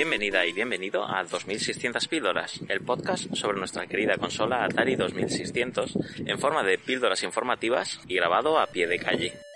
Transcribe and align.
Bienvenida 0.00 0.46
y 0.46 0.54
bienvenido 0.54 1.04
a 1.04 1.22
2600 1.24 2.08
píldoras, 2.08 2.58
el 2.70 2.80
podcast 2.80 3.34
sobre 3.34 3.58
nuestra 3.58 3.86
querida 3.86 4.16
consola 4.16 4.64
Atari 4.64 4.96
2600 4.96 5.92
en 6.24 6.38
forma 6.38 6.62
de 6.62 6.78
píldoras 6.78 7.22
informativas 7.22 8.00
y 8.08 8.14
grabado 8.14 8.58
a 8.58 8.66
pie 8.66 8.86
de 8.86 8.98
calle. 8.98 9.49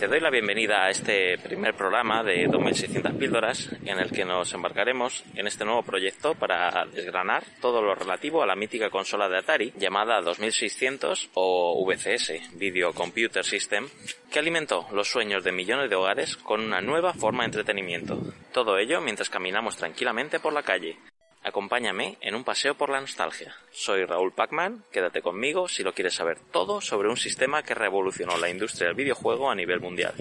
Te 0.00 0.08
doy 0.08 0.20
la 0.20 0.30
bienvenida 0.30 0.86
a 0.86 0.88
este 0.88 1.36
primer 1.36 1.74
programa 1.74 2.22
de 2.22 2.46
2600 2.46 3.12
píldoras 3.16 3.68
en 3.84 3.98
el 3.98 4.10
que 4.10 4.24
nos 4.24 4.50
embarcaremos 4.54 5.22
en 5.34 5.46
este 5.46 5.66
nuevo 5.66 5.82
proyecto 5.82 6.34
para 6.34 6.86
desgranar 6.86 7.44
todo 7.60 7.82
lo 7.82 7.94
relativo 7.94 8.42
a 8.42 8.46
la 8.46 8.56
mítica 8.56 8.88
consola 8.88 9.28
de 9.28 9.36
Atari 9.36 9.74
llamada 9.76 10.22
2600 10.22 11.28
o 11.34 11.84
VCS, 11.84 12.56
Video 12.58 12.94
Computer 12.94 13.44
System, 13.44 13.90
que 14.32 14.38
alimentó 14.38 14.86
los 14.90 15.06
sueños 15.06 15.44
de 15.44 15.52
millones 15.52 15.90
de 15.90 15.96
hogares 15.96 16.34
con 16.34 16.62
una 16.62 16.80
nueva 16.80 17.12
forma 17.12 17.42
de 17.42 17.48
entretenimiento. 17.48 18.18
Todo 18.54 18.78
ello 18.78 19.02
mientras 19.02 19.28
caminamos 19.28 19.76
tranquilamente 19.76 20.40
por 20.40 20.54
la 20.54 20.62
calle, 20.62 20.96
Acompáñame 21.42 22.18
en 22.20 22.34
un 22.34 22.44
paseo 22.44 22.74
por 22.74 22.90
la 22.90 23.00
nostalgia. 23.00 23.54
Soy 23.70 24.04
Raúl 24.04 24.32
Pacman, 24.32 24.84
quédate 24.92 25.22
conmigo 25.22 25.68
si 25.68 25.82
lo 25.82 25.94
quieres 25.94 26.14
saber 26.14 26.38
todo 26.52 26.80
sobre 26.82 27.08
un 27.08 27.16
sistema 27.16 27.62
que 27.62 27.74
revolucionó 27.74 28.36
la 28.36 28.50
industria 28.50 28.88
del 28.88 28.96
videojuego 28.96 29.50
a 29.50 29.54
nivel 29.54 29.80
mundial. 29.80 30.14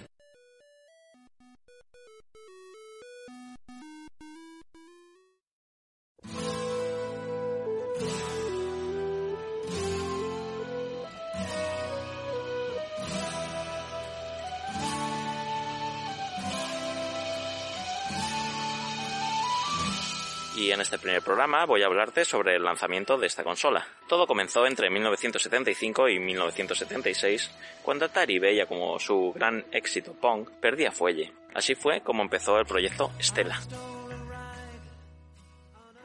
Y 20.59 20.71
en 20.71 20.81
este 20.81 20.99
primer 20.99 21.21
programa 21.21 21.65
voy 21.65 21.83
a 21.83 21.85
hablarte 21.85 22.25
sobre 22.25 22.55
el 22.55 22.63
lanzamiento 22.63 23.17
de 23.17 23.27
esta 23.27 23.43
consola. 23.43 23.88
Todo 24.07 24.27
comenzó 24.27 24.67
entre 24.67 24.89
1975 24.89 26.09
y 26.09 26.19
1976, 26.19 27.49
cuando 27.81 28.05
Atari 28.05 28.39
veía 28.39 28.66
como 28.66 28.99
su 28.99 29.31
gran 29.33 29.63
éxito 29.71 30.13
Pong 30.13 30.49
perdía 30.59 30.91
fuelle. 30.91 31.31
Así 31.53 31.75
fue 31.75 32.01
como 32.01 32.23
empezó 32.23 32.59
el 32.59 32.66
proyecto 32.66 33.11
Stella. 33.21 33.57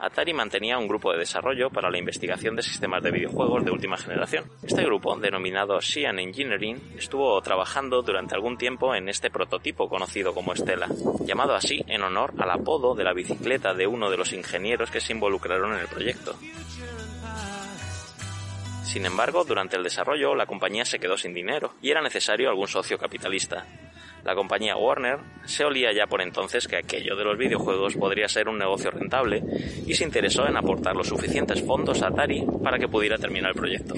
Atari 0.05 0.35
mantenía 0.35 0.77
un 0.77 0.87
grupo 0.87 1.13
de 1.13 1.19
desarrollo 1.19 1.71
para 1.71 1.91
la 1.91 1.97
investigación 1.97 2.55
de 2.55 2.63
sistemas 2.63 3.03
de 3.03 3.11
videojuegos 3.11 3.65
de 3.65 3.71
última 3.71 3.97
generación. 3.97 4.45
Este 4.63 4.85
grupo, 4.85 5.17
denominado 5.17 5.81
Cyan 5.81 6.19
Engineering, 6.19 6.79
estuvo 6.99 7.41
trabajando 7.41 8.03
durante 8.03 8.35
algún 8.35 8.59
tiempo 8.59 8.95
en 8.95 9.09
este 9.09 9.31
prototipo 9.31 9.89
conocido 9.89 10.35
como 10.35 10.55
Stella, 10.55 10.89
llamado 11.25 11.55
así 11.55 11.83
en 11.89 12.03
honor 12.03 12.35
al 12.39 12.51
apodo 12.51 12.95
de 12.95 13.05
la 13.05 13.15
bicicleta 13.15 13.73
de 13.73 13.87
uno 13.87 14.11
de 14.11 14.19
los 14.19 14.35
ingenieros 14.35 14.91
que 14.91 15.01
se 15.01 15.15
involucraron 15.15 15.73
en 15.73 15.81
el 15.81 15.89
proyecto. 15.89 16.35
Sin 18.83 19.07
embargo, 19.07 19.45
durante 19.45 19.77
el 19.77 19.83
desarrollo 19.83 20.35
la 20.35 20.45
compañía 20.45 20.85
se 20.85 20.99
quedó 20.99 21.17
sin 21.17 21.33
dinero 21.33 21.73
y 21.81 21.91
era 21.91 22.03
necesario 22.03 22.51
algún 22.51 22.69
socio 22.69 22.99
capitalista. 22.99 23.67
La 24.25 24.35
compañía 24.35 24.77
Warner 24.77 25.19
se 25.45 25.65
olía 25.65 25.93
ya 25.93 26.07
por 26.07 26.23
entonces 26.23 26.67
que 26.67 26.77
aquello 26.77 27.15
de 27.15 27.25
los 27.25 27.37
videojuegos 27.37 27.95
podría 27.95 28.27
ser 28.27 28.49
un 28.49 28.59
negocio 28.59 28.91
rentable 28.91 29.43
y 29.87 29.95
se 29.95 30.05
interesó 30.05 30.47
en 30.49 30.57
aportar 30.57 30.97
los 30.97 31.09
suficientes 31.09 31.63
fondos 31.63 32.03
a 32.03 32.09
Atari 32.09 32.43
para 32.63 32.79
que 32.79 32.89
pudiera 32.89 33.19
terminar 33.19 33.51
el 33.51 33.57
proyecto. 33.57 33.95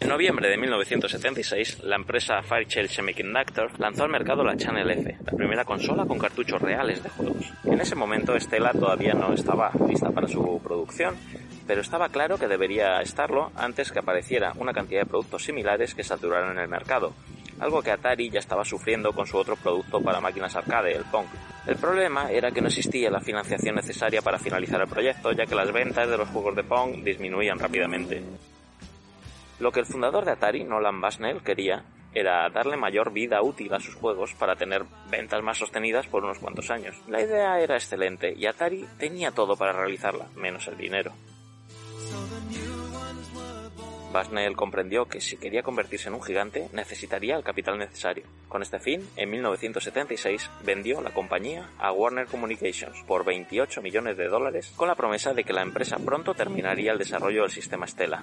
En 0.00 0.10
noviembre 0.10 0.48
de 0.48 0.58
1976, 0.58 1.84
la 1.84 1.96
empresa 1.96 2.42
Fairchild 2.42 2.90
Semiconductor 2.90 3.80
lanzó 3.80 4.02
al 4.02 4.10
mercado 4.10 4.44
la 4.44 4.56
Channel 4.56 4.90
F, 4.90 5.16
la 5.24 5.32
primera 5.32 5.64
consola 5.64 6.04
con 6.04 6.18
cartuchos 6.18 6.60
reales 6.60 7.02
de 7.02 7.08
juegos. 7.08 7.52
En 7.64 7.80
ese 7.80 7.94
momento, 7.94 8.38
Stella 8.38 8.72
todavía 8.72 9.14
no 9.14 9.32
estaba 9.32 9.70
lista 9.88 10.10
para 10.10 10.28
su 10.28 10.60
producción, 10.62 11.16
pero 11.66 11.80
estaba 11.80 12.10
claro 12.10 12.36
que 12.36 12.48
debería 12.48 13.00
estarlo 13.00 13.50
antes 13.56 13.92
que 13.92 14.00
apareciera 14.00 14.52
una 14.56 14.74
cantidad 14.74 15.00
de 15.00 15.06
productos 15.06 15.44
similares 15.44 15.94
que 15.94 16.04
saturaran 16.04 16.58
el 16.58 16.68
mercado, 16.68 17.14
algo 17.60 17.82
que 17.82 17.90
Atari 17.90 18.30
ya 18.30 18.40
estaba 18.40 18.64
sufriendo 18.64 19.12
con 19.12 19.26
su 19.26 19.36
otro 19.36 19.56
producto 19.56 20.00
para 20.00 20.20
máquinas 20.20 20.56
arcade, 20.56 20.96
el 20.96 21.04
Pong. 21.04 21.26
El 21.66 21.76
problema 21.76 22.30
era 22.30 22.50
que 22.50 22.60
no 22.60 22.68
existía 22.68 23.10
la 23.10 23.20
financiación 23.20 23.76
necesaria 23.76 24.22
para 24.22 24.38
finalizar 24.38 24.80
el 24.80 24.88
proyecto, 24.88 25.32
ya 25.32 25.46
que 25.46 25.54
las 25.54 25.72
ventas 25.72 26.08
de 26.08 26.16
los 26.16 26.28
juegos 26.28 26.56
de 26.56 26.64
Pong 26.64 27.02
disminuían 27.02 27.58
rápidamente. 27.58 28.22
Lo 29.60 29.72
que 29.72 29.80
el 29.80 29.86
fundador 29.86 30.24
de 30.24 30.32
Atari, 30.32 30.64
Nolan 30.64 31.00
Bushnell, 31.00 31.42
quería 31.42 31.84
era 32.14 32.48
darle 32.48 32.76
mayor 32.76 33.12
vida 33.12 33.42
útil 33.42 33.74
a 33.74 33.80
sus 33.80 33.94
juegos 33.94 34.34
para 34.34 34.54
tener 34.54 34.84
ventas 35.10 35.42
más 35.42 35.58
sostenidas 35.58 36.06
por 36.06 36.24
unos 36.24 36.38
cuantos 36.38 36.70
años. 36.70 36.96
La 37.08 37.20
idea 37.20 37.60
era 37.60 37.74
excelente 37.74 38.32
y 38.36 38.46
Atari 38.46 38.86
tenía 38.98 39.32
todo 39.32 39.56
para 39.56 39.72
realizarla, 39.72 40.26
menos 40.36 40.66
el 40.68 40.76
dinero. 40.76 41.12
Bushnell 44.14 44.54
comprendió 44.54 45.06
que 45.06 45.20
si 45.20 45.36
quería 45.36 45.64
convertirse 45.64 46.06
en 46.06 46.14
un 46.14 46.22
gigante 46.22 46.68
necesitaría 46.72 47.34
el 47.34 47.42
capital 47.42 47.76
necesario. 47.78 48.24
Con 48.48 48.62
este 48.62 48.78
fin, 48.78 49.04
en 49.16 49.28
1976 49.28 50.50
vendió 50.62 51.00
la 51.00 51.10
compañía 51.10 51.68
a 51.78 51.90
Warner 51.90 52.28
Communications 52.28 53.02
por 53.08 53.24
28 53.24 53.82
millones 53.82 54.16
de 54.16 54.28
dólares 54.28 54.72
con 54.76 54.86
la 54.86 54.94
promesa 54.94 55.34
de 55.34 55.42
que 55.42 55.52
la 55.52 55.62
empresa 55.62 55.96
pronto 55.98 56.32
terminaría 56.32 56.92
el 56.92 56.98
desarrollo 56.98 57.42
del 57.42 57.50
sistema 57.50 57.88
Stella. 57.88 58.22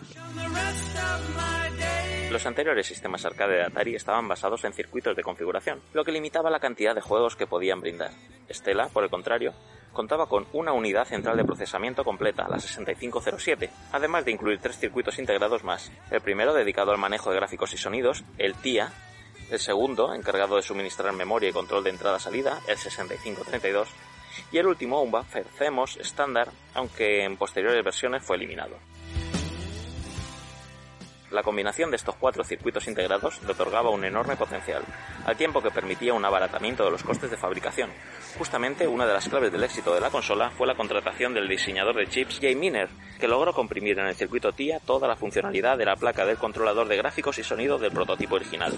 Los 2.32 2.46
anteriores 2.46 2.88
sistemas 2.88 3.26
arcade 3.26 3.56
de 3.56 3.64
Atari 3.64 3.94
estaban 3.94 4.30
basados 4.30 4.64
en 4.64 4.72
circuitos 4.72 5.18
de 5.18 5.24
configuración, 5.24 5.82
lo 5.94 6.06
que 6.06 6.14
limitaba 6.14 6.50
la 6.50 6.62
cantidad 6.62 6.96
de 6.96 7.02
juegos 7.02 7.36
que 7.36 7.48
podían 7.48 7.82
brindar. 7.82 8.12
Stella, 8.50 8.88
por 8.88 9.04
el 9.04 9.10
contrario, 9.10 9.54
contaba 9.94 10.28
con 10.28 10.48
una 10.54 10.74
unidad 10.74 11.06
central 11.06 11.38
de 11.38 11.44
procesamiento 11.44 12.04
completa, 12.04 12.48
la 12.48 12.60
6507, 12.60 13.70
además 13.92 14.26
de 14.26 14.32
incluir 14.32 14.60
tres 14.60 14.78
circuitos 14.78 15.20
integrados 15.20 15.64
más. 15.64 15.92
El 16.10 16.22
primero 16.22 16.54
dedicado 16.54 16.92
al 16.92 16.98
manejo 16.98 17.30
de 17.30 17.38
gráficos 17.38 17.74
y 17.74 17.78
sonidos, 17.78 18.24
el 18.38 18.56
TIA, 18.56 18.92
el 19.50 19.60
segundo 19.60 20.14
encargado 20.14 20.56
de 20.56 20.62
suministrar 20.62 21.14
memoria 21.14 21.50
y 21.50 21.54
control 21.54 21.84
de 21.84 21.90
entrada-salida, 21.90 22.60
el 22.68 22.78
6532, 22.78 23.90
y 24.52 24.58
el 24.58 24.68
último 24.68 25.02
un 25.02 25.12
buffer 25.12 25.46
CMOS 25.58 25.98
estándar, 25.98 26.50
aunque 26.74 27.26
en 27.26 27.38
posteriores 27.38 27.84
versiones 27.84 28.24
fue 28.24 28.38
eliminado. 28.38 28.78
La 31.32 31.44
combinación 31.44 31.90
de 31.90 31.96
estos 31.96 32.16
cuatro 32.16 32.44
circuitos 32.44 32.88
integrados 32.88 33.42
le 33.44 33.54
otorgaba 33.54 33.90
un 33.90 34.04
enorme 34.04 34.36
potencial, 34.36 34.84
al 35.26 35.38
tiempo 35.38 35.62
que 35.62 35.72
permitía 35.72 36.14
un 36.14 36.26
abaratamiento 36.26 36.84
de 36.84 36.92
los 36.92 37.04
costes 37.04 37.32
de 37.32 37.38
fabricación. 37.38 37.90
Justamente 38.38 38.86
una 38.86 39.06
de 39.06 39.14
las 39.14 39.30
claves 39.30 39.52
del 39.52 39.64
éxito 39.64 39.94
de 39.94 40.02
la 40.02 40.10
consola 40.10 40.50
fue 40.50 40.68
la 40.68 40.76
contratación 40.76 41.34
del 41.34 41.48
diseñador 41.48 41.96
de 41.96 42.08
chips 42.08 42.40
Jay 42.42 42.56
Miner, 42.56 42.90
que 43.18 43.30
logró 43.30 43.54
comprimir 43.54 43.98
en 43.98 44.08
el 44.08 44.16
circuito 44.16 44.52
TIA 44.52 44.80
toda 44.80 45.08
la 45.08 45.16
funcionalidad 45.16 45.78
de 45.78 45.86
la 45.86 45.96
placa 45.96 46.26
del 46.26 46.38
controlador 46.38 46.90
de 46.90 46.98
gráficos 46.98 47.38
y 47.40 47.44
sonido 47.44 47.78
del 47.78 47.92
prototipo 47.92 48.36
original. 48.36 48.78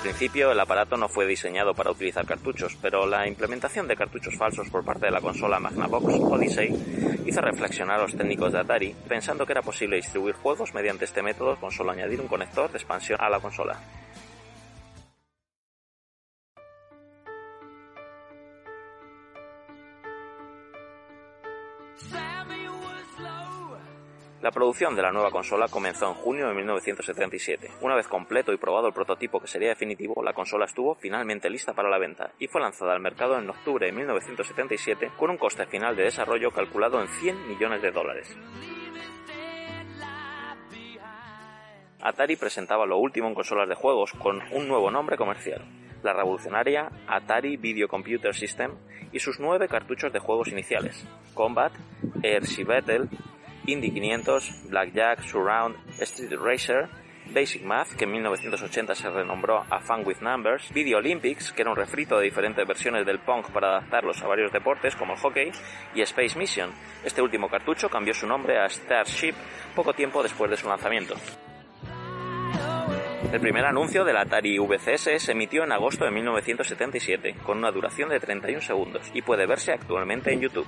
Al 0.00 0.04
principio 0.04 0.50
el 0.50 0.58
aparato 0.58 0.96
no 0.96 1.10
fue 1.10 1.26
diseñado 1.26 1.74
para 1.74 1.90
utilizar 1.90 2.24
cartuchos, 2.24 2.74
pero 2.80 3.06
la 3.06 3.28
implementación 3.28 3.86
de 3.86 3.96
cartuchos 3.96 4.34
falsos 4.34 4.70
por 4.70 4.82
parte 4.82 5.04
de 5.04 5.12
la 5.12 5.20
consola 5.20 5.60
Magnavox 5.60 6.14
Odyssey 6.14 7.22
hizo 7.26 7.42
reflexionar 7.42 8.00
a 8.00 8.02
los 8.04 8.16
técnicos 8.16 8.50
de 8.50 8.60
Atari 8.60 8.96
pensando 9.06 9.44
que 9.44 9.52
era 9.52 9.60
posible 9.60 9.96
distribuir 9.96 10.36
juegos 10.36 10.72
mediante 10.72 11.04
este 11.04 11.22
método 11.22 11.56
con 11.56 11.70
solo 11.70 11.92
añadir 11.92 12.18
un 12.18 12.28
conector 12.28 12.72
de 12.72 12.78
expansión 12.78 13.20
a 13.20 13.28
la 13.28 13.40
consola. 13.40 13.78
La 24.42 24.50
producción 24.50 24.96
de 24.96 25.02
la 25.02 25.12
nueva 25.12 25.30
consola 25.30 25.68
comenzó 25.68 26.08
en 26.08 26.14
junio 26.14 26.48
de 26.48 26.54
1977. 26.54 27.72
Una 27.82 27.94
vez 27.94 28.08
completo 28.08 28.54
y 28.54 28.56
probado 28.56 28.86
el 28.86 28.94
prototipo 28.94 29.38
que 29.38 29.46
sería 29.46 29.68
definitivo, 29.68 30.22
la 30.22 30.32
consola 30.32 30.64
estuvo 30.64 30.94
finalmente 30.94 31.50
lista 31.50 31.74
para 31.74 31.90
la 31.90 31.98
venta 31.98 32.32
y 32.38 32.46
fue 32.46 32.62
lanzada 32.62 32.94
al 32.94 33.00
mercado 33.00 33.38
en 33.38 33.50
octubre 33.50 33.84
de 33.84 33.92
1977 33.92 35.10
con 35.18 35.28
un 35.28 35.36
coste 35.36 35.66
final 35.66 35.94
de 35.94 36.04
desarrollo 36.04 36.50
calculado 36.52 37.02
en 37.02 37.08
100 37.08 37.48
millones 37.48 37.82
de 37.82 37.90
dólares. 37.90 38.34
Atari 42.00 42.36
presentaba 42.36 42.86
lo 42.86 42.96
último 42.96 43.28
en 43.28 43.34
consolas 43.34 43.68
de 43.68 43.74
juegos 43.74 44.12
con 44.12 44.40
un 44.52 44.66
nuevo 44.66 44.90
nombre 44.90 45.18
comercial, 45.18 45.66
la 46.02 46.14
revolucionaria 46.14 46.90
Atari 47.06 47.58
Video 47.58 47.88
Computer 47.88 48.34
System 48.34 48.72
y 49.12 49.18
sus 49.18 49.38
nueve 49.38 49.68
cartuchos 49.68 50.10
de 50.14 50.18
juegos 50.18 50.48
iniciales, 50.48 51.06
Combat, 51.34 51.72
Airship 52.24 52.64
Battle, 52.64 53.08
Indy 53.70 53.92
500, 53.92 54.68
Blackjack, 54.68 55.22
Surround, 55.22 55.76
Street 56.00 56.32
Racer, 56.38 56.88
Basic 57.32 57.62
Math, 57.62 57.94
que 57.94 58.04
en 58.04 58.12
1980 58.12 58.94
se 58.94 59.08
renombró 59.08 59.64
a 59.70 59.80
Fun 59.80 60.02
with 60.04 60.18
Numbers, 60.20 60.72
Video 60.72 60.98
Olympics, 60.98 61.52
que 61.52 61.62
era 61.62 61.70
un 61.70 61.76
refrito 61.76 62.18
de 62.18 62.24
diferentes 62.24 62.66
versiones 62.66 63.06
del 63.06 63.20
Pong 63.20 63.44
para 63.52 63.68
adaptarlos 63.68 64.20
a 64.22 64.26
varios 64.26 64.52
deportes 64.52 64.96
como 64.96 65.12
el 65.12 65.18
hockey, 65.20 65.52
y 65.94 66.02
Space 66.02 66.36
Mission. 66.36 66.70
Este 67.04 67.22
último 67.22 67.48
cartucho 67.48 67.88
cambió 67.88 68.12
su 68.14 68.26
nombre 68.26 68.58
a 68.58 68.68
Starship 68.68 69.34
poco 69.76 69.92
tiempo 69.92 70.22
después 70.22 70.50
de 70.50 70.56
su 70.56 70.68
lanzamiento. 70.68 71.14
El 73.32 73.40
primer 73.40 73.64
anuncio 73.64 74.04
del 74.04 74.16
Atari 74.16 74.58
VCS 74.58 75.22
se 75.22 75.32
emitió 75.32 75.62
en 75.62 75.70
agosto 75.70 76.04
de 76.04 76.10
1977, 76.10 77.36
con 77.44 77.58
una 77.58 77.70
duración 77.70 78.08
de 78.08 78.18
31 78.18 78.60
segundos, 78.60 79.08
y 79.14 79.22
puede 79.22 79.46
verse 79.46 79.72
actualmente 79.72 80.32
en 80.32 80.40
YouTube. 80.40 80.66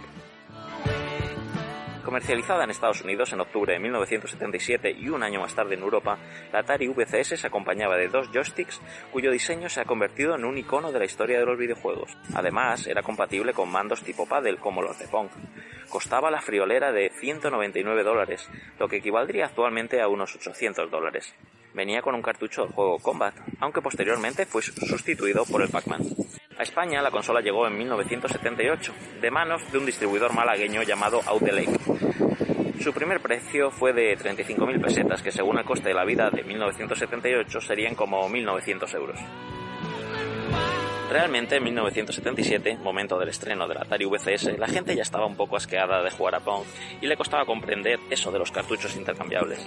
Comercializada 2.04 2.64
en 2.64 2.70
Estados 2.70 3.02
Unidos 3.02 3.32
en 3.32 3.40
octubre 3.40 3.72
de 3.72 3.78
1977 3.78 4.90
y 4.90 5.08
un 5.08 5.22
año 5.22 5.40
más 5.40 5.54
tarde 5.54 5.74
en 5.74 5.82
Europa, 5.82 6.18
la 6.52 6.58
Atari 6.58 6.88
VCS 6.88 7.40
se 7.40 7.46
acompañaba 7.46 7.96
de 7.96 8.08
dos 8.08 8.28
joysticks 8.32 8.80
cuyo 9.12 9.30
diseño 9.30 9.68
se 9.68 9.80
ha 9.80 9.84
convertido 9.84 10.34
en 10.34 10.44
un 10.44 10.58
icono 10.58 10.90
de 10.90 10.98
la 10.98 11.04
historia 11.04 11.38
de 11.38 11.46
los 11.46 11.56
videojuegos. 11.56 12.10
Además, 12.34 12.88
era 12.88 13.02
compatible 13.02 13.52
con 13.52 13.70
mandos 13.70 14.02
tipo 14.02 14.26
paddle 14.26 14.56
como 14.56 14.82
los 14.82 14.98
de 14.98 15.06
Pong. 15.06 15.28
Costaba 15.88 16.30
la 16.30 16.40
friolera 16.40 16.90
de 16.90 17.10
199 17.10 18.02
dólares, 18.02 18.50
lo 18.80 18.88
que 18.88 18.96
equivaldría 18.96 19.46
actualmente 19.46 20.00
a 20.00 20.08
unos 20.08 20.34
800 20.34 20.90
dólares. 20.90 21.32
Venía 21.72 22.02
con 22.02 22.16
un 22.16 22.22
cartucho 22.22 22.64
del 22.64 22.72
juego 22.72 22.98
Combat, 22.98 23.34
aunque 23.60 23.80
posteriormente 23.80 24.44
fue 24.44 24.62
sustituido 24.62 25.44
por 25.44 25.62
el 25.62 25.68
Pac-Man. 25.68 26.02
A 26.62 26.70
España 26.72 27.02
la 27.02 27.10
consola 27.10 27.40
llegó 27.40 27.66
en 27.66 27.76
1978, 27.76 28.94
de 29.20 29.30
manos 29.32 29.62
de 29.72 29.78
un 29.78 29.84
distribuidor 29.84 30.32
malagueño 30.32 30.84
llamado 30.84 31.20
Audelake. 31.26 31.76
Su 32.80 32.92
primer 32.92 33.20
precio 33.20 33.72
fue 33.72 33.92
de 33.92 34.16
35.000 34.16 34.80
pesetas, 34.80 35.22
que 35.22 35.32
según 35.32 35.58
el 35.58 35.64
coste 35.64 35.88
de 35.88 35.94
la 35.96 36.04
vida 36.04 36.30
de 36.30 36.44
1978 36.44 37.60
serían 37.60 37.96
como 37.96 38.28
1.900 38.28 38.94
euros. 38.94 39.18
Realmente 41.12 41.56
en 41.56 41.64
1977, 41.64 42.78
momento 42.78 43.18
del 43.18 43.28
estreno 43.28 43.68
del 43.68 43.76
Atari 43.76 44.06
VCS, 44.06 44.58
la 44.58 44.66
gente 44.66 44.96
ya 44.96 45.02
estaba 45.02 45.26
un 45.26 45.36
poco 45.36 45.58
asqueada 45.58 46.02
de 46.02 46.10
jugar 46.10 46.36
a 46.36 46.40
Pong 46.40 46.64
y 47.02 47.06
le 47.06 47.18
costaba 47.18 47.44
comprender 47.44 48.00
eso 48.08 48.32
de 48.32 48.38
los 48.38 48.50
cartuchos 48.50 48.96
intercambiables. 48.96 49.62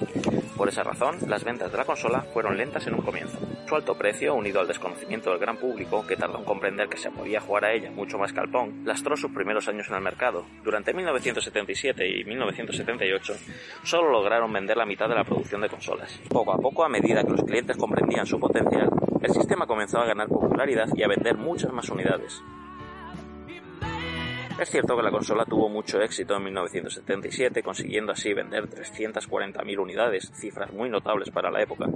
Por 0.57 0.69
esa 0.69 0.81
razón, 0.81 1.17
las 1.27 1.43
ventas 1.43 1.71
de 1.71 1.77
la 1.77 1.85
consola 1.85 2.21
fueron 2.33 2.57
lentas 2.57 2.87
en 2.87 2.95
un 2.95 3.03
comienzo. 3.03 3.37
Su 3.67 3.75
alto 3.75 3.95
precio, 3.95 4.33
unido 4.33 4.59
al 4.59 4.67
desconocimiento 4.67 5.29
del 5.29 5.37
gran 5.37 5.57
público, 5.57 6.07
que 6.07 6.15
tardó 6.15 6.39
en 6.39 6.45
comprender 6.45 6.89
que 6.89 6.97
se 6.97 7.11
podía 7.11 7.39
jugar 7.39 7.65
a 7.65 7.73
ella 7.73 7.91
mucho 7.91 8.17
más 8.17 8.33
que 8.33 8.39
al 8.39 8.49
Pong, 8.49 8.83
lastró 8.83 9.15
sus 9.15 9.31
primeros 9.31 9.67
años 9.67 9.87
en 9.89 9.95
el 9.97 10.01
mercado. 10.01 10.47
Durante 10.63 10.95
1977 10.95 12.07
y 12.07 12.23
1978, 12.23 13.33
solo 13.83 14.09
lograron 14.09 14.51
vender 14.51 14.77
la 14.77 14.85
mitad 14.87 15.07
de 15.07 15.13
la 15.13 15.23
producción 15.23 15.61
de 15.61 15.69
consolas. 15.69 16.19
Poco 16.27 16.53
a 16.53 16.57
poco, 16.57 16.83
a 16.83 16.89
medida 16.89 17.23
que 17.23 17.33
los 17.33 17.43
clientes 17.43 17.77
comprendían 17.77 18.25
su 18.25 18.39
potencial, 18.39 18.89
el 19.25 19.33
sistema 19.33 19.65
comenzó 19.65 19.99
a 19.99 20.05
ganar 20.05 20.27
popularidad 20.27 20.87
y 20.93 21.01
a 21.01 21.07
vender 21.07 21.35
muchas 21.35 21.73
más 21.73 21.89
unidades. 21.89 22.43
Es 24.57 24.71
cierto 24.71 24.95
que 24.95 25.03
la 25.03 25.11
consola 25.11 25.43
tuvo 25.43 25.67
mucho 25.67 25.99
éxito 25.99 26.37
en 26.37 26.45
1977, 26.45 27.61
consiguiendo 27.61 28.13
así 28.13 28.33
vender 28.33 28.69
340.000 28.69 29.77
unidades, 29.77 30.31
cifras 30.33 30.71
muy 30.71 30.89
notables 30.89 31.29
para 31.29 31.51
la 31.51 31.61
época, 31.61 31.87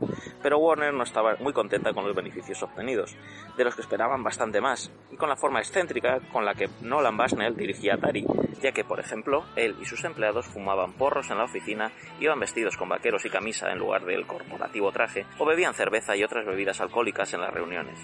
pero 0.44 0.58
Warner 0.58 0.94
no 0.94 1.04
estaba 1.04 1.38
muy 1.40 1.54
contenta 1.54 1.94
con 1.94 2.06
los 2.06 2.14
beneficios 2.14 2.62
obtenidos, 2.62 3.16
de 3.56 3.64
los 3.64 3.76
que 3.76 3.82
esperaban 3.82 4.24
bastante 4.24 4.60
más, 4.60 4.92
y 5.10 5.16
con 5.16 5.30
la 5.30 5.38
forma 5.38 5.60
excéntrica 5.60 6.20
con 6.34 6.44
la 6.44 6.54
que 6.54 6.68
Nolan 6.82 7.16
Bushnell 7.16 7.56
dirigía 7.56 7.94
Atari, 7.94 8.26
ya 8.62 8.74
que, 8.74 8.84
por 8.84 9.00
ejemplo, 9.00 9.46
él 9.56 9.78
y 9.80 9.86
sus 9.86 10.04
empleados 10.04 10.46
fumaban 10.46 10.92
porros 10.92 11.32
en 11.32 11.38
la 11.38 11.46
oficina, 11.46 11.94
iban 12.20 12.42
vestidos 12.42 12.76
con 12.76 12.90
vaqueros 12.90 13.26
y 13.26 13.30
camisa 13.30 13.72
en 13.72 13.80
lugar 13.80 14.04
del 14.04 14.28
corporativo 14.28 14.92
traje, 14.92 15.26
o 15.38 15.46
bebían 15.46 15.74
cerveza 15.74 16.18
y 16.18 16.26
otras 16.26 16.46
bebidas 16.46 16.82
alcohólicas 16.82 17.34
en 17.34 17.40
las 17.40 17.54
reuniones. 17.54 18.00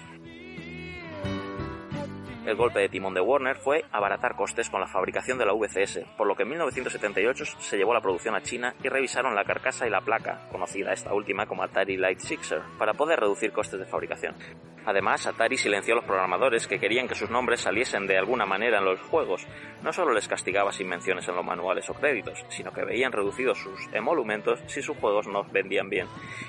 El 2.46 2.54
golpe 2.54 2.78
de 2.78 2.88
timón 2.88 3.12
de 3.12 3.20
Warner 3.20 3.56
fue 3.56 3.84
abaratar 3.90 4.36
costes 4.36 4.70
con 4.70 4.80
la 4.80 4.86
fabricación 4.86 5.36
de 5.36 5.44
la 5.44 5.52
VCS, 5.52 6.02
por 6.16 6.28
lo 6.28 6.36
que 6.36 6.44
en 6.44 6.50
1978 6.50 7.44
se 7.58 7.76
llevó 7.76 7.92
la 7.92 8.00
producción 8.00 8.36
a 8.36 8.40
China 8.40 8.72
y 8.84 8.88
revisaron 8.88 9.34
la 9.34 9.42
carcasa 9.42 9.84
y 9.84 9.90
la 9.90 10.00
placa, 10.00 10.46
conocida 10.52 10.92
esta 10.92 11.12
última 11.12 11.46
como 11.46 11.64
Atari 11.64 11.96
Light 11.96 12.20
Sixer, 12.20 12.62
para 12.78 12.94
poder 12.94 13.18
reducir 13.18 13.50
costes 13.50 13.80
de 13.80 13.86
fabricación. 13.86 14.36
Además, 14.84 15.26
Atari 15.26 15.56
silenció 15.56 15.94
a 15.94 15.96
los 15.96 16.04
programadores 16.04 16.68
que 16.68 16.78
querían 16.78 17.08
que 17.08 17.16
sus 17.16 17.30
nombres 17.30 17.62
saliesen 17.62 18.06
de 18.06 18.16
alguna 18.16 18.46
manera 18.46 18.78
en 18.78 18.84
los 18.84 19.00
juegos. 19.00 19.44
No 19.82 19.92
solo 19.92 20.14
les 20.14 20.28
castigaba 20.28 20.70
sin 20.70 20.88
menciones 20.88 21.26
en 21.26 21.34
los 21.34 21.44
manuales 21.44 21.90
o 21.90 21.94
créditos, 21.94 22.44
sino 22.48 22.72
que 22.72 22.84
veían 22.84 23.10
reducidos 23.10 23.58
sus 23.58 23.92
emolumentos 23.92 24.60
si 24.66 24.82
sus 24.82 24.96
juegos 24.98 25.26
no 25.26 25.42
vendían 25.50 25.90
bien, 25.90 26.06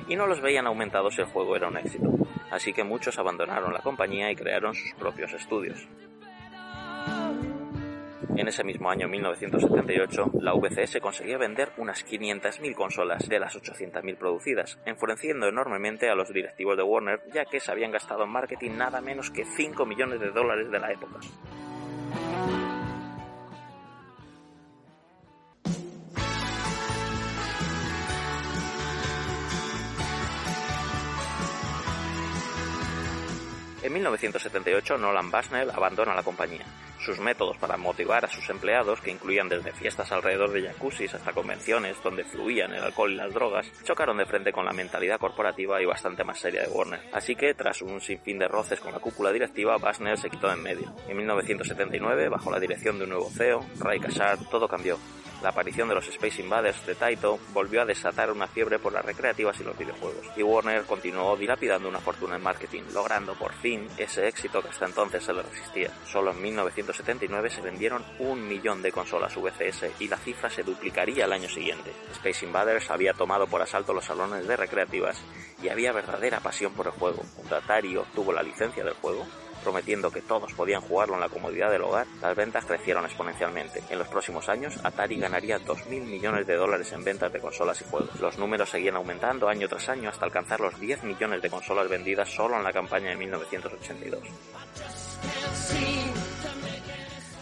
y 0.07 0.15
no 0.15 0.27
los 0.27 0.41
veían 0.41 0.67
aumentados 0.67 1.15
si 1.15 1.21
el 1.21 1.27
juego 1.27 1.55
era 1.55 1.69
un 1.69 1.77
éxito 1.77 2.07
así 2.51 2.73
que 2.73 2.83
muchos 2.83 3.17
abandonaron 3.19 3.73
la 3.73 3.81
compañía 3.81 4.31
y 4.31 4.35
crearon 4.35 4.75
sus 4.75 4.93
propios 4.93 5.33
estudios. 5.33 5.87
En 8.37 8.47
ese 8.47 8.63
mismo 8.63 8.91
año 8.91 9.07
1978, 9.07 10.31
la 10.41 10.53
VCS 10.53 10.99
conseguía 11.01 11.39
vender 11.39 11.71
unas 11.77 12.05
500.000 12.05 12.75
consolas 12.75 13.27
de 13.27 13.39
las 13.39 13.55
800.000 13.55 14.15
producidas, 14.15 14.77
enfureciendo 14.85 15.47
enormemente 15.47 16.07
a 16.07 16.15
los 16.15 16.31
directivos 16.31 16.77
de 16.77 16.83
Warner, 16.83 17.21
ya 17.33 17.45
que 17.45 17.59
se 17.59 17.71
habían 17.71 17.91
gastado 17.91 18.25
en 18.25 18.29
marketing 18.29 18.77
nada 18.77 19.01
menos 19.01 19.31
que 19.31 19.43
5 19.43 19.85
millones 19.87 20.19
de 20.19 20.29
dólares 20.29 20.69
de 20.69 20.79
la 20.79 20.91
época. 20.91 21.19
En 33.87 33.93
1978, 33.93 34.97
Nolan 34.97 35.31
Bushnell 35.31 35.71
abandona 35.71 36.13
la 36.13 36.21
compañía. 36.21 36.65
Sus 36.99 37.21
métodos 37.21 37.55
para 37.57 37.77
motivar 37.77 38.25
a 38.25 38.27
sus 38.27 38.49
empleados, 38.49 38.99
que 38.99 39.11
incluían 39.11 39.47
desde 39.47 39.71
fiestas 39.71 40.11
alrededor 40.11 40.51
de 40.51 40.67
jacuzzis 40.67 41.13
hasta 41.13 41.31
convenciones 41.31 41.95
donde 42.03 42.25
fluían 42.25 42.73
el 42.73 42.83
alcohol 42.83 43.13
y 43.13 43.15
las 43.15 43.33
drogas, 43.33 43.71
chocaron 43.85 44.17
de 44.17 44.25
frente 44.25 44.51
con 44.51 44.65
la 44.65 44.73
mentalidad 44.73 45.21
corporativa 45.21 45.81
y 45.81 45.85
bastante 45.85 46.25
más 46.25 46.37
seria 46.37 46.63
de 46.63 46.67
Warner. 46.67 46.99
Así 47.13 47.37
que, 47.37 47.53
tras 47.53 47.81
un 47.81 48.01
sinfín 48.01 48.39
de 48.39 48.49
roces 48.49 48.81
con 48.81 48.91
la 48.91 48.99
cúpula 48.99 49.31
directiva, 49.31 49.77
Bushnell 49.77 50.17
se 50.17 50.29
quitó 50.29 50.47
de 50.47 50.55
en 50.55 50.63
medio. 50.63 50.93
En 51.07 51.15
1979, 51.15 52.27
bajo 52.27 52.51
la 52.51 52.59
dirección 52.59 52.97
de 52.97 53.05
un 53.05 53.11
nuevo 53.11 53.29
CEO, 53.29 53.65
Ray 53.79 54.01
Kashar, 54.01 54.37
todo 54.49 54.67
cambió. 54.67 54.99
La 55.41 55.49
aparición 55.49 55.87
de 55.87 55.93
los 55.93 56.07
Space 56.07 56.41
Invaders 56.41 56.83
de 56.87 56.95
Taito 56.95 57.39
volvió 57.53 57.81
a 57.81 57.85
desatar 57.85 58.31
una 58.31 58.47
fiebre 58.47 58.79
por 58.79 58.91
las 58.91 59.05
recreativas 59.05 59.59
y 59.59 59.63
los 59.63 59.77
videojuegos, 59.77 60.25
y 60.35 60.41
Warner 60.41 60.83
continuó 60.83 61.37
dilapidando 61.37 61.87
una 61.87 61.99
fortuna 61.99 62.37
en 62.37 62.41
marketing, 62.41 62.83
logrando 62.91 63.35
por 63.35 63.53
fin 63.53 63.87
ese 63.97 64.27
éxito 64.27 64.63
que 64.63 64.69
hasta 64.69 64.85
entonces 64.85 65.23
se 65.23 65.33
le 65.33 65.43
resistía. 65.43 65.91
Solo 66.05 66.31
en 66.31 66.41
1979 66.41 67.51
se 67.51 67.61
vendieron 67.61 68.03
un 68.17 68.47
millón 68.47 68.81
de 68.81 68.91
consolas 68.91 69.35
VCS 69.35 70.01
y 70.01 70.07
la 70.07 70.17
cifra 70.17 70.49
se 70.49 70.63
duplicaría 70.63 71.25
el 71.25 71.33
año 71.33 71.49
siguiente. 71.49 71.91
Space 72.13 72.45
Invaders 72.45 72.89
había 72.89 73.13
tomado 73.13 73.45
por 73.45 73.61
asalto 73.61 73.93
los 73.93 74.05
salones 74.05 74.47
de 74.47 74.57
recreativas 74.57 75.21
y 75.61 75.69
había 75.69 75.91
verdadera 75.91 76.39
pasión 76.39 76.73
por 76.73 76.87
el 76.87 76.93
juego. 76.93 77.23
Cuando 77.35 77.57
Atari 77.57 77.95
obtuvo 77.95 78.33
la 78.33 78.41
licencia 78.41 78.83
del 78.83 78.95
juego, 78.95 79.25
prometiendo 79.67 80.09
que 80.09 80.21
todos 80.21 80.53
podían 80.53 80.79
jugarlo 80.79 81.15
en 81.15 81.19
la 81.19 81.27
comodidad 81.27 81.69
del 81.69 81.81
hogar, 81.81 82.07
las 82.21 82.33
ventas 82.37 82.63
crecieron 82.63 83.03
exponencialmente. 83.03 83.83
En 83.89 83.99
los 83.99 84.07
próximos 84.07 84.47
años, 84.47 84.79
Atari 84.81 85.17
ganaría 85.17 85.59
2.000 85.59 86.05
millones 86.05 86.47
de 86.47 86.55
dólares 86.55 86.93
en 86.93 87.03
ventas 87.03 87.33
de 87.33 87.41
consolas 87.41 87.81
y 87.81 87.83
juegos. 87.83 88.17
Los 88.21 88.37
números 88.37 88.69
seguían 88.69 88.95
aumentando 88.95 89.49
año 89.49 89.67
tras 89.67 89.89
año 89.89 90.09
hasta 90.09 90.23
alcanzar 90.23 90.61
los 90.61 90.79
10 90.79 91.03
millones 91.03 91.41
de 91.41 91.49
consolas 91.49 91.89
vendidas 91.89 92.29
solo 92.29 92.55
en 92.55 92.63
la 92.63 92.71
campaña 92.71 93.09
de 93.09 93.17
1982. 93.17 94.21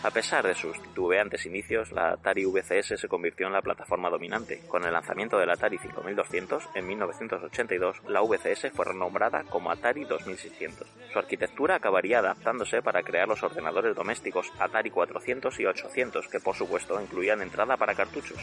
A 0.06 0.12
pesar 0.12 0.46
de 0.46 0.54
sus 0.54 0.80
titubeantes 0.80 1.48
inicios, 1.48 1.92
la 1.92 2.12
Atari 2.12 2.46
VCS 2.46 3.00
se 3.02 3.08
convirtió 3.08 3.48
en 3.48 3.54
la 3.54 3.64
plataforma 3.64 4.08
dominante. 4.08 4.62
Con 4.68 4.86
el 4.86 4.94
lanzamiento 4.94 5.40
del 5.40 5.50
Atari 5.50 5.80
5200 5.80 6.70
en 6.76 6.86
1982, 6.86 8.04
la 8.08 8.22
VCS 8.22 8.72
fue 8.72 8.86
renombrada 8.86 9.44
como 9.50 9.72
Atari 9.72 10.06
2600. 10.06 10.88
Su 11.12 11.18
arquitectura 11.18 11.78
acabaría 11.78 12.20
adaptándose 12.20 12.84
para 12.84 13.02
crear 13.02 13.28
los 13.28 13.42
ordenadores 13.42 13.96
domésticos 13.96 14.52
Atari 14.60 14.92
400 14.92 15.60
y 15.60 15.66
800, 15.66 16.28
que 16.28 16.40
por 16.40 16.56
supuesto 16.56 17.02
incluían 17.02 17.42
entrada 17.42 17.76
para 17.76 17.96
cartuchos. 17.96 18.38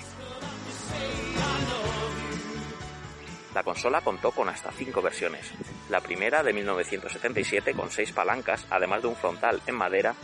La 3.55 3.63
consola 3.63 4.01
contó 4.01 4.33
con 4.33 4.49
hasta 4.49 4.73
cinco 4.73 5.01
versiones. 5.01 5.53
La 5.91 6.01
primera 6.01 6.43
de 6.43 6.55
1977 6.55 7.73
con 7.75 7.89
seis 7.93 8.11
palancas, 8.11 8.67
además 8.69 9.03
de 9.03 9.09
un 9.09 9.15
frontal 9.15 9.61
en 9.69 9.77
madera 9.77 10.17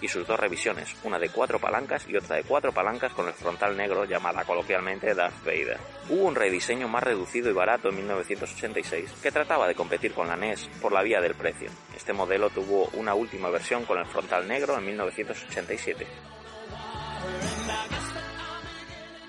y 0.00 0.08
sus 0.08 0.26
dos 0.26 0.38
revisiones, 0.38 0.94
una 1.04 1.18
de 1.18 1.28
cuatro 1.28 1.58
palancas 1.58 2.06
y 2.08 2.16
otra 2.16 2.36
de 2.36 2.44
cuatro 2.44 2.72
palancas 2.72 3.12
con 3.12 3.26
el 3.28 3.34
frontal 3.34 3.76
negro 3.76 4.04
llamada 4.04 4.44
coloquialmente 4.44 5.14
Darth 5.14 5.44
Vader. 5.44 5.78
Hubo 6.08 6.24
un 6.24 6.34
rediseño 6.34 6.88
más 6.88 7.02
reducido 7.02 7.50
y 7.50 7.54
barato 7.54 7.88
en 7.88 7.96
1986 7.96 9.14
que 9.22 9.32
trataba 9.32 9.66
de 9.66 9.74
competir 9.74 10.12
con 10.12 10.28
la 10.28 10.36
NES 10.36 10.68
por 10.80 10.92
la 10.92 11.02
vía 11.02 11.20
del 11.20 11.34
precio. 11.34 11.70
Este 11.94 12.12
modelo 12.12 12.50
tuvo 12.50 12.88
una 12.94 13.14
última 13.14 13.50
versión 13.50 13.84
con 13.84 13.98
el 13.98 14.06
frontal 14.06 14.46
negro 14.46 14.76
en 14.76 14.86
1987. 14.86 16.06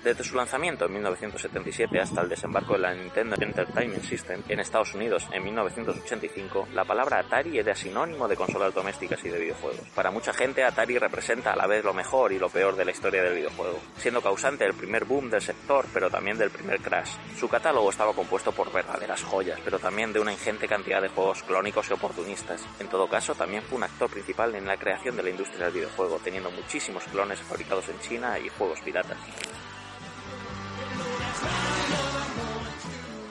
Desde 0.04 0.22
su 0.22 0.36
lanzamiento 0.36 0.86
en 0.86 0.92
1977 0.92 2.00
hasta 2.00 2.20
el 2.20 2.28
desembarco 2.28 2.74
de 2.74 2.78
la 2.78 2.94
Nintendo 2.94 3.34
Entertainment 3.40 4.04
System 4.04 4.42
en 4.48 4.60
Estados 4.60 4.94
Unidos 4.94 5.26
en 5.32 5.42
1985, 5.42 6.68
la 6.72 6.84
palabra 6.84 7.18
Atari 7.18 7.58
era 7.58 7.74
sinónimo 7.74 8.28
de 8.28 8.36
consolas 8.36 8.72
domésticas 8.72 9.24
y 9.24 9.28
de 9.28 9.40
videojuegos. 9.40 9.80
Para 9.96 10.12
mucha 10.12 10.32
gente, 10.32 10.62
Atari 10.62 10.98
representa 10.98 11.52
a 11.52 11.56
la 11.56 11.66
vez 11.66 11.84
lo 11.84 11.92
mejor 11.92 12.32
y 12.32 12.38
lo 12.38 12.48
peor 12.48 12.76
de 12.76 12.84
la 12.84 12.92
historia 12.92 13.24
del 13.24 13.34
videojuego, 13.34 13.80
siendo 13.96 14.22
causante 14.22 14.64
del 14.64 14.74
primer 14.74 15.04
boom 15.04 15.30
del 15.30 15.42
sector, 15.42 15.84
pero 15.92 16.08
también 16.08 16.38
del 16.38 16.50
primer 16.50 16.80
crash. 16.80 17.10
Su 17.36 17.48
catálogo 17.48 17.90
estaba 17.90 18.14
compuesto 18.14 18.52
por 18.52 18.72
verdaderas 18.72 19.24
joyas, 19.24 19.58
pero 19.64 19.80
también 19.80 20.12
de 20.12 20.20
una 20.20 20.32
ingente 20.32 20.68
cantidad 20.68 21.02
de 21.02 21.08
juegos 21.08 21.42
clónicos 21.42 21.90
y 21.90 21.94
oportunistas. 21.94 22.64
En 22.78 22.86
todo 22.86 23.08
caso, 23.08 23.34
también 23.34 23.64
fue 23.64 23.78
un 23.78 23.84
actor 23.84 24.08
principal 24.08 24.54
en 24.54 24.66
la 24.66 24.76
creación 24.76 25.16
de 25.16 25.24
la 25.24 25.30
industria 25.30 25.64
del 25.64 25.74
videojuego, 25.74 26.20
teniendo 26.22 26.52
muchísimos 26.52 27.02
clones 27.04 27.40
fabricados 27.40 27.88
en 27.88 27.98
China 27.98 28.38
y 28.38 28.48
juegos 28.48 28.80
piratas. 28.80 29.18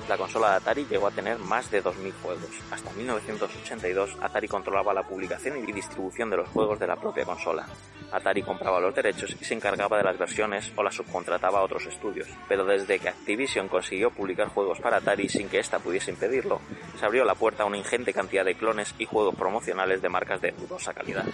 La 0.08 0.18
consola 0.18 0.52
de 0.52 0.56
Atari 0.56 0.86
llegó 0.86 1.08
a 1.08 1.12
tener 1.12 1.38
más 1.38 1.70
de 1.70 1.84
2.000 1.84 2.14
juegos. 2.22 2.50
Hasta 2.72 2.94
1982, 2.94 4.16
Atari 4.22 4.48
controlaba 4.48 4.94
la 4.94 5.04
publicación 5.04 5.58
y 5.68 5.72
distribución 5.74 6.30
de 6.30 6.38
los 6.38 6.48
juegos 6.50 6.80
de 6.80 6.88
la 6.88 6.96
propia 6.96 7.26
consola. 7.26 7.68
Atari 8.14 8.42
compraba 8.42 8.80
los 8.80 8.96
derechos 8.96 9.36
y 9.38 9.44
se 9.44 9.54
encargaba 9.54 9.98
de 9.98 10.06
las 10.06 10.18
versiones 10.18 10.72
o 10.78 10.84
las 10.84 10.96
subcontrataba 10.96 11.60
a 11.60 11.64
otros 11.64 11.86
estudios. 11.88 12.30
Pero 12.48 12.64
desde 12.64 13.00
que 13.00 13.10
Activision 13.10 13.68
consiguió 13.68 14.10
publicar 14.10 14.48
juegos 14.48 14.80
para 14.80 14.98
Atari 14.98 15.28
sin 15.28 15.50
que 15.50 15.60
ésta 15.60 15.80
pudiese 15.80 16.12
impedirlo, 16.12 16.62
se 16.98 17.06
abrió 17.06 17.26
la 17.26 17.36
puerta 17.36 17.64
a 17.64 17.66
una 17.66 17.78
ingente 17.78 18.14
cantidad 18.14 18.46
de 18.46 18.56
clones 18.56 18.96
y 18.98 19.06
juegos 19.06 19.36
promocionales 19.36 20.02
de 20.02 20.08
marcas 20.08 20.40
de 20.40 20.52
dudosa 20.54 20.94
calidad. 20.94 21.26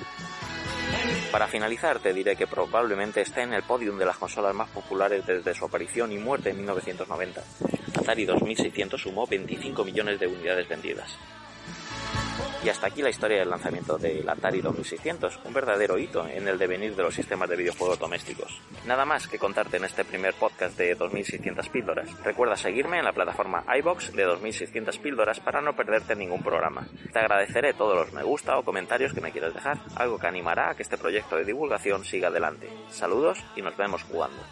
Para 1.31 1.47
finalizar, 1.47 1.99
te 1.99 2.13
diré 2.13 2.35
que 2.35 2.47
probablemente 2.47 3.21
esté 3.21 3.41
en 3.41 3.53
el 3.53 3.63
podium 3.63 3.99
de 3.99 4.05
las 4.05 4.17
consolas 4.17 4.55
más 4.55 4.69
populares 4.69 5.25
desde 5.25 5.53
su 5.53 5.65
aparición 5.65 6.11
y 6.11 6.17
muerte 6.17 6.49
en 6.49 6.57
1990. 6.57 7.43
Atari 8.03 8.25
2600 8.25 9.01
sumó 9.01 9.25
25 9.25 9.85
millones 9.85 10.19
de 10.19 10.27
unidades 10.27 10.67
vendidas. 10.67 11.17
Y 12.61 12.67
hasta 12.67 12.87
aquí 12.87 13.01
la 13.01 13.09
historia 13.09 13.39
del 13.39 13.49
lanzamiento 13.49 13.97
del 13.97 14.27
Atari 14.27 14.59
2600, 14.59 15.39
un 15.45 15.53
verdadero 15.53 15.97
hito 15.97 16.27
en 16.27 16.45
el 16.45 16.57
devenir 16.57 16.97
de 16.97 17.03
los 17.03 17.15
sistemas 17.15 17.49
de 17.49 17.55
videojuegos 17.55 17.99
domésticos. 17.99 18.59
Nada 18.85 19.05
más 19.05 19.27
que 19.27 19.39
contarte 19.39 19.77
en 19.77 19.85
este 19.85 20.03
primer 20.03 20.33
podcast 20.33 20.77
de 20.77 20.95
2600 20.95 21.69
píldoras. 21.69 22.09
Recuerda 22.23 22.57
seguirme 22.57 22.99
en 22.99 23.05
la 23.05 23.13
plataforma 23.13 23.63
iBox 23.79 24.11
de 24.11 24.23
2600 24.23 24.97
píldoras 24.97 25.39
para 25.39 25.61
no 25.61 25.73
perderte 25.73 26.13
ningún 26.13 26.43
programa. 26.43 26.85
Te 27.13 27.19
agradeceré 27.19 27.73
todos 27.73 27.95
los 27.95 28.11
me 28.11 28.23
gusta 28.23 28.57
o 28.57 28.63
comentarios 28.63 29.13
que 29.13 29.21
me 29.21 29.31
quieras 29.31 29.53
dejar, 29.53 29.77
algo 29.95 30.19
que 30.19 30.27
animará 30.27 30.71
a 30.71 30.75
que 30.75 30.83
este 30.83 30.97
proyecto 30.97 31.37
de 31.37 31.45
divulgación 31.45 32.03
siga 32.03 32.27
adelante. 32.27 32.69
Saludos 32.89 33.39
y 33.55 33.61
nos 33.61 33.77
vemos 33.77 34.03
jugando. 34.03 34.43